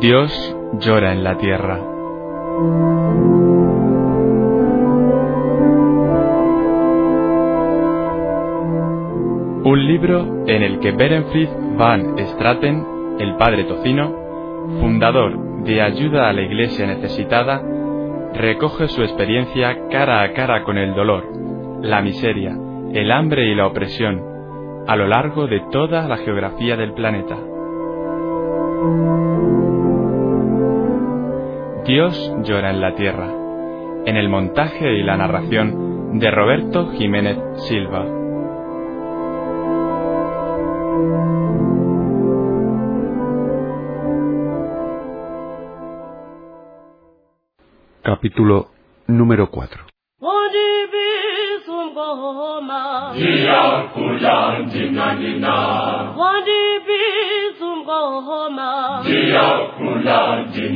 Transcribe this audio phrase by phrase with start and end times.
[0.00, 1.80] Dios llora en la tierra.
[9.64, 12.86] Un libro en el que Berenfried van Straten,
[13.18, 14.14] el padre tocino,
[14.80, 17.60] fundador de Ayuda a la Iglesia Necesitada,
[18.34, 21.24] recoge su experiencia cara a cara con el dolor,
[21.82, 22.56] la miseria,
[22.92, 24.22] el hambre y la opresión
[24.86, 27.36] a lo largo de toda la geografía del planeta.
[31.88, 33.32] Dios llora en la tierra,
[34.04, 38.04] en el montaje y la narración de Roberto Jiménez Silva.
[48.02, 48.66] Capítulo
[49.06, 49.86] número 4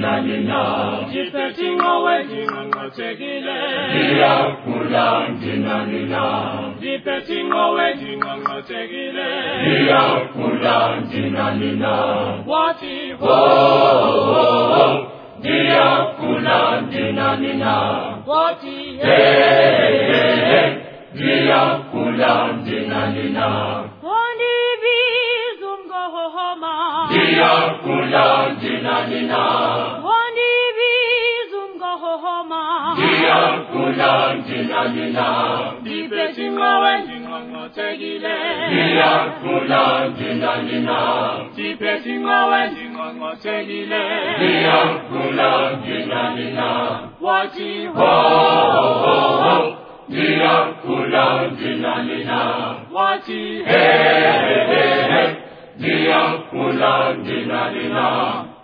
[0.03, 3.57] nina nina jipetinga wetinga ngotegile
[4.03, 6.23] iyakula nina nina
[6.81, 9.27] jipetinga wetinga ngotegile
[9.81, 11.93] iyakula nina nina
[12.47, 13.39] wati wo
[15.43, 17.75] iyakula nina nina
[18.27, 20.71] wati hey hey hey
[21.15, 23.49] iyakula nina nina
[27.13, 27.53] Dia
[27.85, 29.43] kula jina jina.
[30.07, 32.63] Wani bizunga hohoma.
[32.97, 33.41] Dia
[33.73, 35.27] kula jina jina.
[35.83, 38.37] Dibe jinga wenjinga ngotegile.
[38.71, 39.11] Dia
[39.43, 40.99] kula jina jina.
[41.57, 44.03] Dibe jinga wenjinga ngotegile.
[44.41, 44.79] Dia
[45.11, 45.53] kula
[45.85, 46.69] jina jina.
[47.21, 48.13] Wati ho
[49.05, 49.77] ho ho.
[50.09, 51.27] Dia kula
[51.61, 52.41] jina jina.
[52.93, 53.85] Wati he
[54.71, 55.42] he he.
[55.83, 56.21] Dina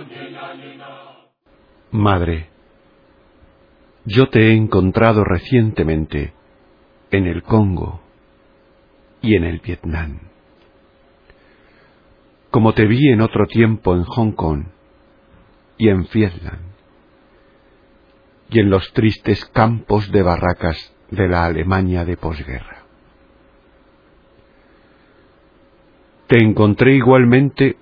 [0.10, 0.88] dina dina.
[1.92, 2.51] Madre,
[4.06, 6.34] yo te he encontrado recientemente
[7.12, 8.02] en el Congo
[9.22, 10.20] y en el Vietnam.
[12.50, 14.66] Como te vi en otro tiempo en Hong Kong
[15.78, 16.60] y en Vietnam
[18.50, 22.84] y en los tristes campos de barracas de la Alemania de posguerra.
[26.28, 27.78] Te encontré igualmente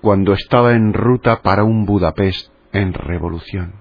[0.00, 3.79] cuando estaba en ruta para un Budapest en revolución.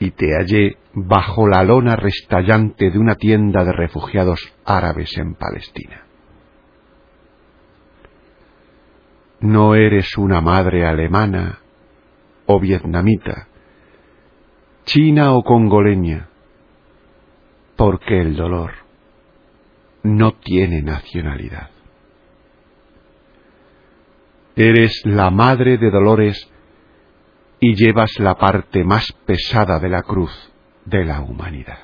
[0.00, 6.04] Y te hallé bajo la lona restallante de una tienda de refugiados árabes en Palestina.
[9.40, 11.60] No eres una madre alemana
[12.46, 13.48] o vietnamita,
[14.84, 16.28] china o congoleña,
[17.76, 18.72] porque el dolor
[20.02, 21.70] no tiene nacionalidad.
[24.56, 26.50] Eres la madre de dolores
[27.60, 30.32] y llevas la parte más pesada de la cruz
[30.84, 31.78] de la humanidad.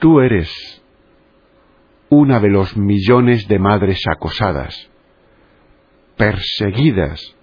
[0.00, 0.50] Tú eres
[2.08, 4.88] una de los millones de madres acosadas,
[6.16, 7.36] perseguidas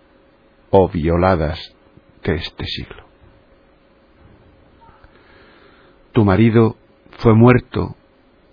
[0.71, 1.75] o violadas
[2.23, 3.05] de este siglo.
[6.13, 6.77] Tu marido
[7.19, 7.95] fue muerto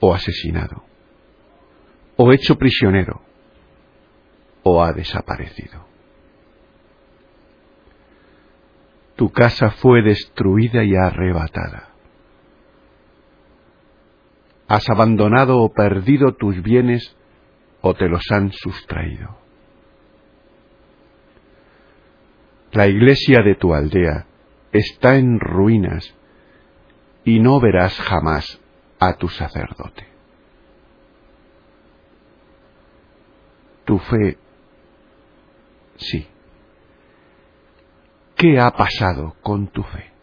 [0.00, 0.84] o asesinado,
[2.16, 3.22] o hecho prisionero,
[4.64, 5.82] o ha desaparecido.
[9.16, 11.93] Tu casa fue destruida y arrebatada
[14.68, 17.16] has abandonado o perdido tus bienes
[17.80, 19.36] o te los han sustraído.
[22.72, 24.26] La iglesia de tu aldea
[24.72, 26.14] está en ruinas
[27.24, 28.60] y no verás jamás
[28.98, 30.08] a tu sacerdote.
[33.84, 34.38] Tu fe,
[35.96, 36.26] sí.
[38.34, 40.13] ¿Qué ha pasado con tu fe?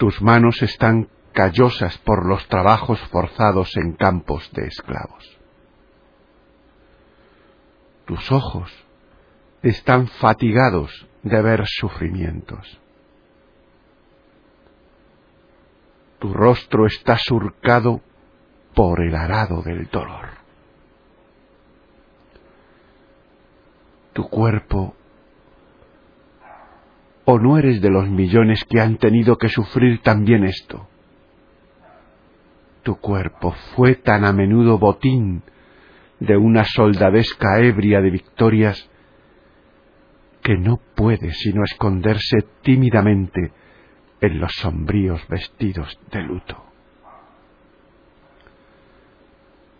[0.00, 5.38] Tus manos están callosas por los trabajos forzados en campos de esclavos.
[8.06, 8.72] Tus ojos
[9.62, 12.80] están fatigados de ver sufrimientos.
[16.18, 18.00] Tu rostro está surcado
[18.74, 20.30] por el arado del dolor.
[24.14, 24.96] Tu cuerpo
[27.32, 30.88] ¿O no eres de los millones que han tenido que sufrir también esto?
[32.82, 35.44] Tu cuerpo fue tan a menudo botín
[36.18, 38.90] de una soldadesca ebria de victorias
[40.42, 43.52] que no puede sino esconderse tímidamente
[44.20, 46.64] en los sombríos vestidos de luto.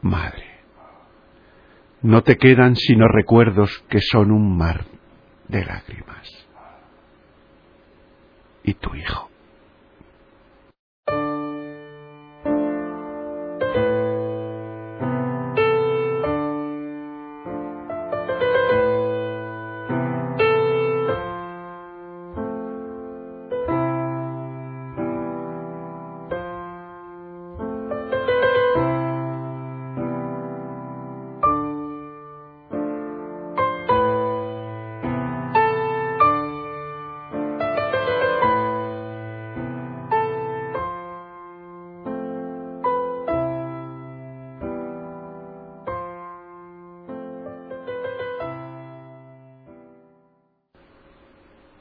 [0.02, 0.44] Madre,
[2.02, 4.84] no te quedan sino recuerdos que son un mar
[5.48, 6.49] de lágrimas.
[8.64, 9.29] Y tu hijo.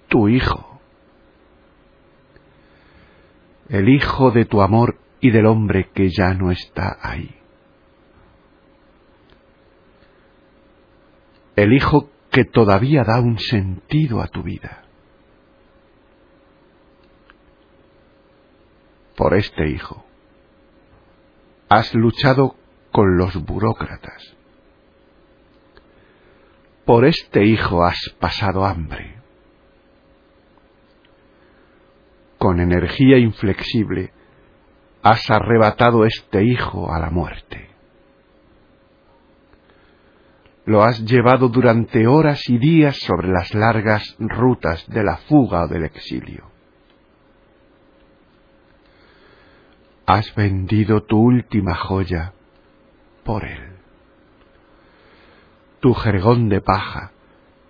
[0.10, 0.82] Tu Hijo,
[3.70, 7.36] el Hijo de tu amor y del hombre que ya no está ahí.
[11.56, 14.84] El Hijo que todavía da un sentido a tu vida.
[19.16, 20.06] Por este Hijo
[21.70, 22.56] has luchado
[22.92, 24.36] con los burócratas.
[26.86, 29.19] Por este Hijo has pasado hambre.
[32.50, 34.12] Con energía inflexible,
[35.04, 37.70] has arrebatado este hijo a la muerte.
[40.66, 45.68] Lo has llevado durante horas y días sobre las largas rutas de la fuga o
[45.68, 46.50] del exilio.
[50.08, 52.34] Has vendido tu última joya
[53.24, 53.78] por él.
[55.82, 57.12] Tu jergón de paja,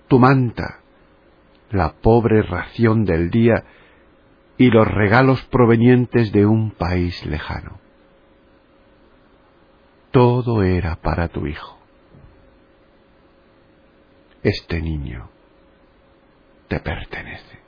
[0.08, 0.80] tu manta,
[1.70, 3.66] la pobre ración del día
[4.60, 7.80] y los regalos provenientes de un país lejano.
[10.12, 11.80] Todo era para tu hijo.
[14.44, 15.30] Este niño
[16.68, 17.59] te pertenece.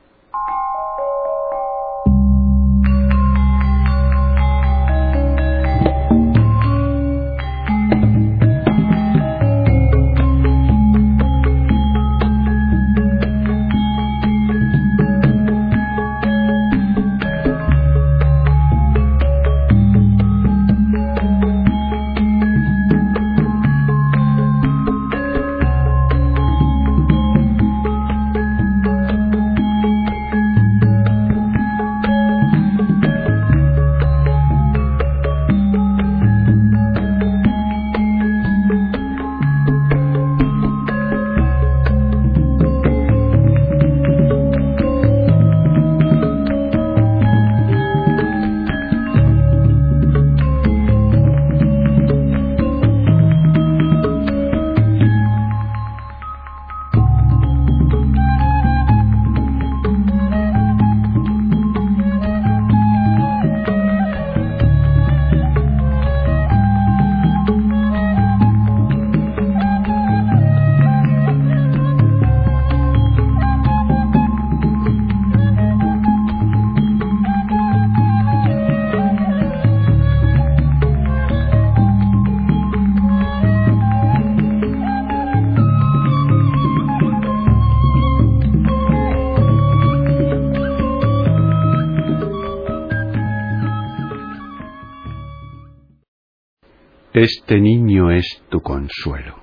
[97.22, 99.36] Este niño es tu consuelo,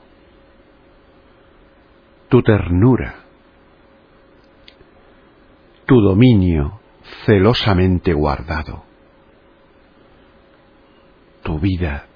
[2.29, 3.21] tu ternura,
[5.87, 6.81] tu dominio
[7.25, 8.83] celosamente guardado,
[11.45, 12.07] tu vida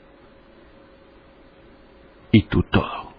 [2.32, 3.12] y tu todo.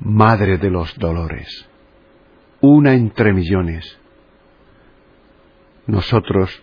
[0.00, 1.68] Madre de los dolores,
[2.60, 3.98] una entre millones,
[5.88, 6.62] nosotros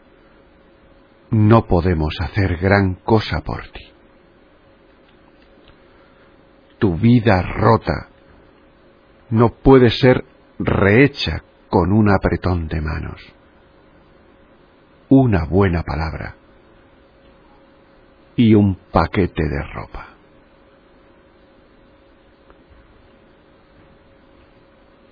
[1.32, 3.92] no podemos hacer gran cosa por ti.
[6.80, 8.10] Tu vida rota
[9.30, 10.24] no puede ser
[10.60, 13.22] rehecha con un apretón de manos.
[15.10, 16.36] Una buena palabra
[18.36, 20.10] y un paquete de ropa.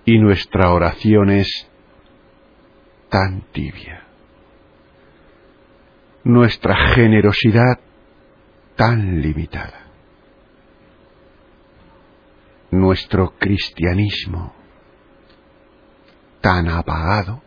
[0.05, 1.67] Y nuestra oración es
[3.09, 4.04] tan tibia.
[6.25, 7.79] Nuestra generosidad
[8.75, 9.85] tan limitada.
[12.71, 14.51] Nuestro cristianismo
[16.41, 17.43] tan apagado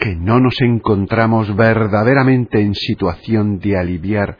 [0.00, 4.36] que no nos encontramos verdaderamente en situación de aliviar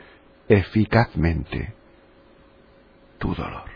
[0.48, 1.72] eficazmente
[3.18, 3.75] tu dolor.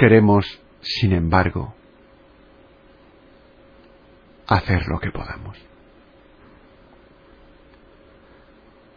[0.00, 0.46] Queremos,
[0.80, 1.74] sin embargo,
[4.46, 5.58] hacer lo que podamos.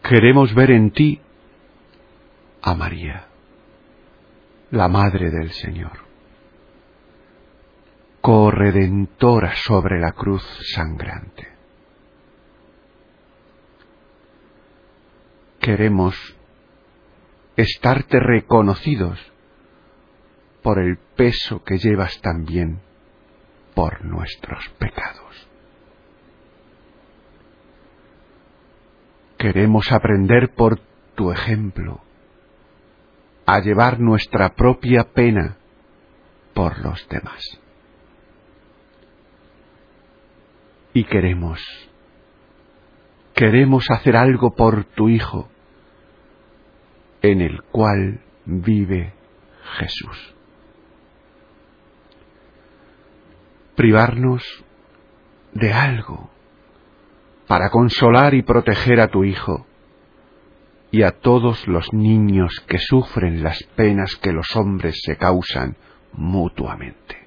[0.01, 1.19] Queremos ver en ti
[2.62, 3.27] a María,
[4.72, 5.91] la Madre del Señor,
[8.22, 11.50] corredentora sobre la cruz sangrante.
[15.60, 16.15] Queremos
[17.57, 19.32] estarte reconocidos
[20.63, 22.79] por el peso que llevas también
[23.75, 25.48] por nuestros pecados.
[29.38, 30.79] Queremos aprender por
[31.15, 32.01] tu ejemplo
[33.46, 35.58] a llevar nuestra propia pena
[36.53, 37.60] por los demás.
[40.93, 41.60] Y queremos,
[43.34, 45.50] queremos hacer algo por tu Hijo,
[47.22, 49.13] en el cual vive
[49.79, 50.32] Jesús.
[53.75, 54.43] Privarnos
[55.53, 56.29] de algo
[57.47, 59.65] para consolar y proteger a tu Hijo
[60.91, 65.75] y a todos los niños que sufren las penas que los hombres se causan
[66.13, 67.17] mutuamente,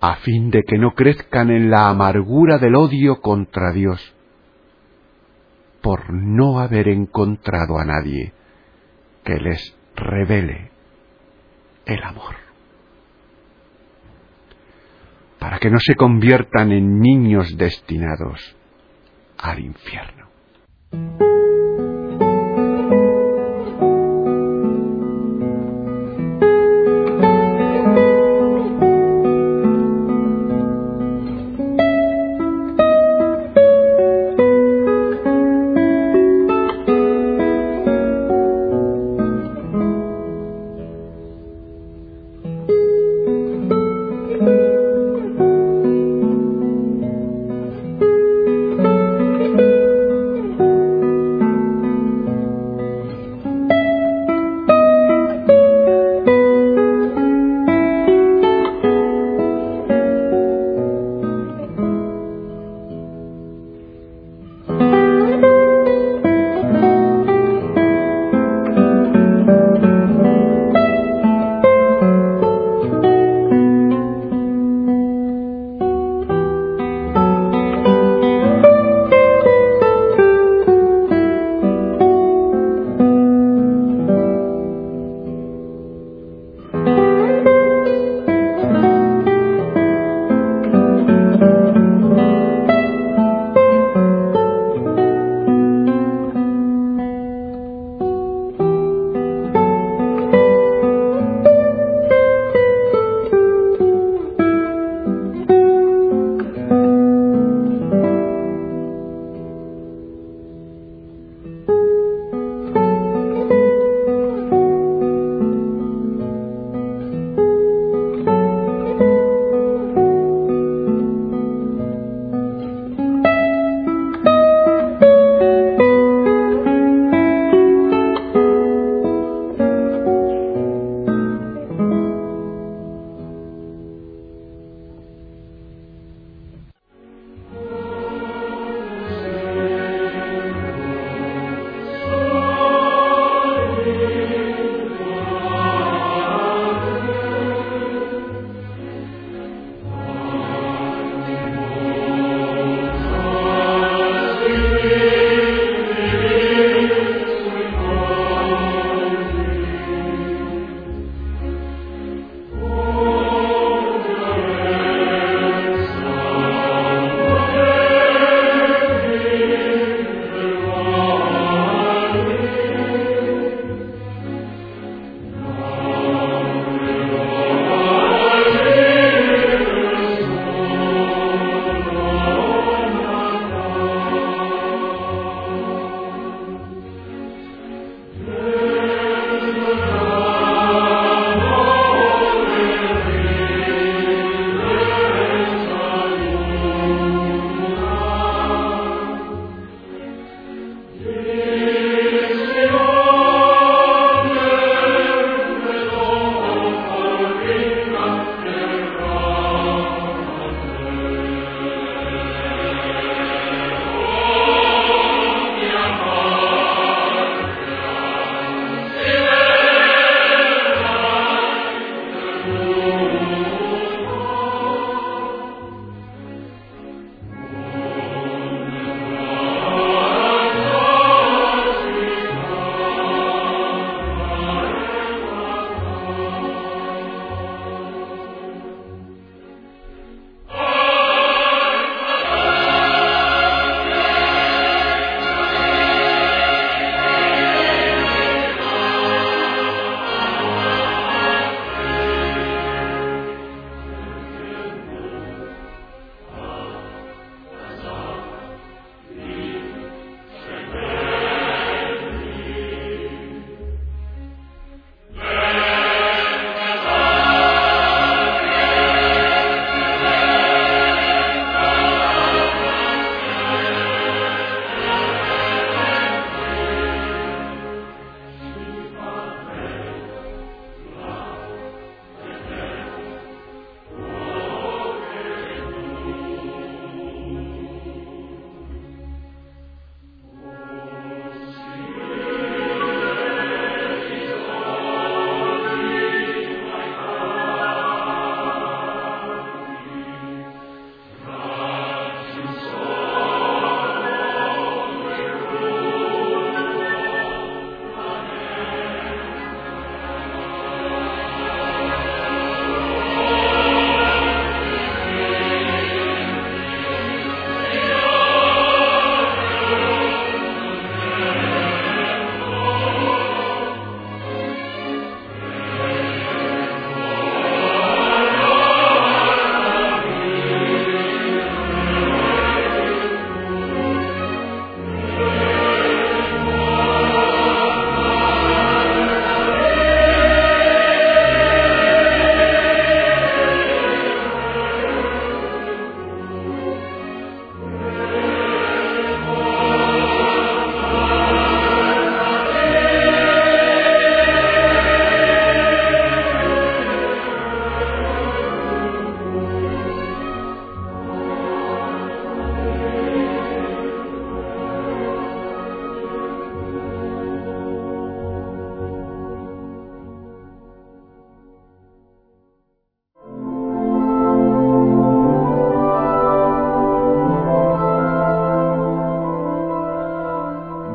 [0.00, 4.14] a fin de que no crezcan en la amargura del odio contra Dios,
[5.82, 8.32] por no haber encontrado a nadie
[9.24, 10.70] que les revele
[11.84, 12.41] el amor
[15.42, 18.54] para que no se conviertan en niños destinados
[19.38, 20.28] al infierno.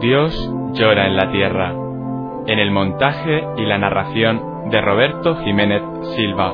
[0.07, 1.73] Dios llora en la tierra.
[2.45, 5.81] En el montaje y la narración de Roberto Jiménez
[6.15, 6.53] Silva.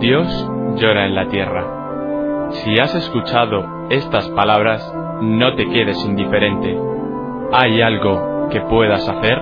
[0.00, 0.26] Dios
[0.74, 2.48] llora en la tierra.
[2.50, 6.76] Si has escuchado estas palabras, no te quedes indiferente.
[7.52, 9.40] ¿Hay algo que puedas hacer?